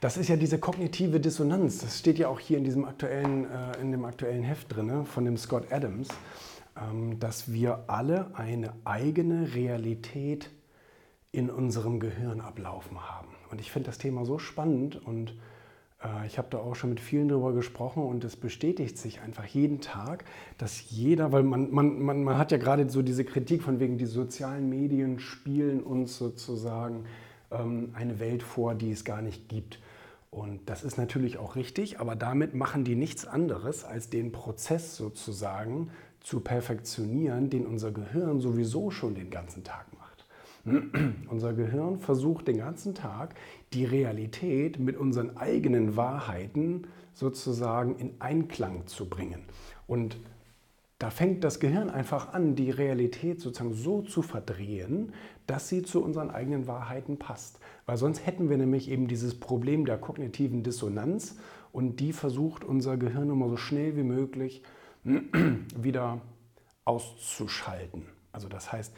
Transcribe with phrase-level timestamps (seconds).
[0.00, 1.78] Das ist ja diese kognitive Dissonanz.
[1.78, 5.26] Das steht ja auch hier in diesem aktuellen, äh, in dem aktuellen Heft drin von
[5.26, 6.08] dem Scott Adams,
[6.74, 10.50] ähm, dass wir alle eine eigene Realität
[11.32, 13.28] in unserem Gehirn ablaufen haben.
[13.50, 15.34] Und ich finde das Thema so spannend und
[16.02, 19.44] äh, ich habe da auch schon mit vielen darüber gesprochen und es bestätigt sich einfach
[19.44, 20.24] jeden Tag,
[20.56, 23.98] dass jeder, weil man, man, man, man hat ja gerade so diese Kritik von wegen,
[23.98, 27.04] die sozialen Medien spielen uns sozusagen
[27.50, 29.80] ähm, eine Welt vor, die es gar nicht gibt.
[30.30, 34.96] Und das ist natürlich auch richtig, aber damit machen die nichts anderes, als den Prozess
[34.96, 35.90] sozusagen
[36.20, 40.00] zu perfektionieren, den unser Gehirn sowieso schon den ganzen Tag macht.
[41.30, 43.34] Unser Gehirn versucht den ganzen Tag
[43.72, 49.40] die Realität mit unseren eigenen Wahrheiten sozusagen in Einklang zu bringen.
[49.86, 50.18] Und
[51.00, 55.14] da fängt das Gehirn einfach an, die Realität sozusagen so zu verdrehen,
[55.46, 57.58] dass sie zu unseren eigenen Wahrheiten passt.
[57.86, 61.38] Weil sonst hätten wir nämlich eben dieses Problem der kognitiven Dissonanz
[61.72, 64.62] und die versucht unser Gehirn immer so schnell wie möglich
[65.04, 66.20] wieder
[66.84, 68.02] auszuschalten.
[68.30, 68.94] Also das heißt,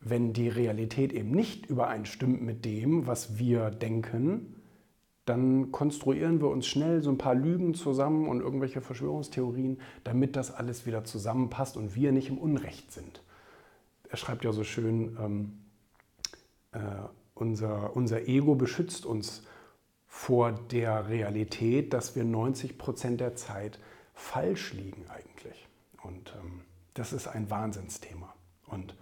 [0.00, 4.59] wenn die Realität eben nicht übereinstimmt mit dem, was wir denken,
[5.24, 10.50] dann konstruieren wir uns schnell so ein paar Lügen zusammen und irgendwelche Verschwörungstheorien, damit das
[10.50, 13.22] alles wieder zusammenpasst und wir nicht im Unrecht sind.
[14.08, 15.52] Er schreibt ja so schön, ähm,
[16.72, 16.78] äh,
[17.34, 19.44] unser, unser Ego beschützt uns
[20.06, 23.78] vor der Realität, dass wir 90 Prozent der Zeit
[24.14, 25.68] falsch liegen eigentlich.
[26.02, 26.62] Und ähm,
[26.94, 28.34] das ist ein Wahnsinnsthema.
[28.66, 28.96] Und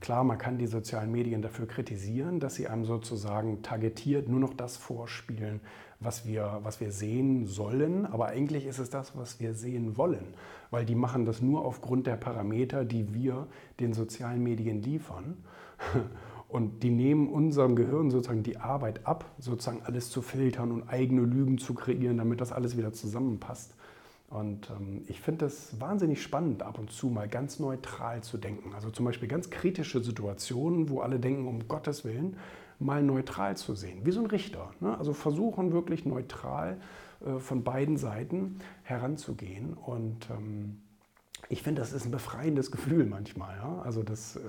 [0.00, 4.54] klar, man kann die sozialen Medien dafür kritisieren, dass sie einem sozusagen targetiert nur noch
[4.54, 5.60] das vorspielen,
[6.00, 8.06] was wir, was wir sehen sollen.
[8.06, 10.34] Aber eigentlich ist es das, was wir sehen wollen,
[10.70, 13.46] weil die machen das nur aufgrund der Parameter, die wir
[13.80, 15.36] den sozialen Medien liefern.
[16.48, 21.20] Und die nehmen unserem Gehirn sozusagen die Arbeit ab, sozusagen alles zu filtern und eigene
[21.20, 23.74] Lügen zu kreieren, damit das alles wieder zusammenpasst.
[24.30, 28.74] Und ähm, ich finde es wahnsinnig spannend, ab und zu mal ganz neutral zu denken.
[28.74, 32.36] Also zum Beispiel ganz kritische Situationen, wo alle denken, um Gottes Willen,
[32.78, 34.70] mal neutral zu sehen, wie so ein Richter.
[34.80, 34.96] Ne?
[34.98, 36.78] Also versuchen wirklich neutral
[37.24, 39.72] äh, von beiden Seiten heranzugehen.
[39.72, 40.82] Und ähm,
[41.48, 43.56] ich finde, das ist ein befreiendes Gefühl manchmal.
[43.56, 43.82] Ja?
[43.82, 44.36] Also das.
[44.36, 44.40] Äh,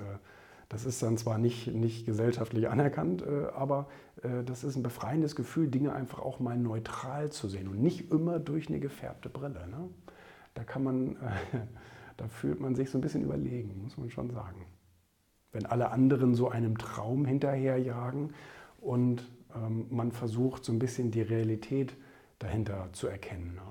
[0.70, 3.88] das ist dann zwar nicht, nicht gesellschaftlich anerkannt, äh, aber
[4.22, 8.12] äh, das ist ein befreiendes Gefühl, Dinge einfach auch mal neutral zu sehen und nicht
[8.12, 9.68] immer durch eine gefärbte Brille.
[9.68, 9.90] Ne?
[10.54, 11.18] Da kann man,
[12.18, 14.66] da fühlt man sich so ein bisschen überlegen, muss man schon sagen.
[15.52, 18.34] Wenn alle anderen so einem Traum hinterherjagen
[18.80, 21.96] und ähm, man versucht so ein bisschen die Realität
[22.38, 23.56] dahinter zu erkennen.
[23.56, 23.62] Ne?